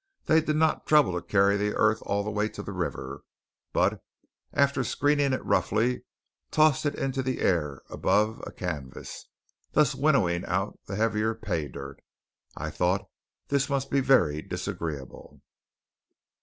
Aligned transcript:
They 0.25 0.41
did 0.41 0.55
not 0.55 0.87
trouble 0.87 1.13
to 1.13 1.21
carry 1.21 1.57
the 1.57 1.75
earth 1.75 2.01
all 2.07 2.23
the 2.23 2.31
way 2.31 2.49
to 2.49 2.63
the 2.63 2.71
river; 2.71 3.21
but, 3.71 4.01
after 4.51 4.83
screening 4.83 5.31
it 5.31 5.45
roughly, 5.45 6.05
tossed 6.49 6.87
it 6.87 6.95
into 6.95 7.21
the 7.21 7.39
air 7.39 7.83
above 7.87 8.43
a 8.47 8.51
canvas, 8.51 9.27
thus 9.73 9.93
winnowing 9.93 10.43
out 10.45 10.79
the 10.87 10.95
heavier 10.95 11.35
pay 11.35 11.67
dirt. 11.67 12.01
I 12.57 12.71
thought 12.71 13.07
this 13.49 13.69
must 13.69 13.91
be 13.91 13.99
very 14.01 14.41
disagreeable. 14.41 15.43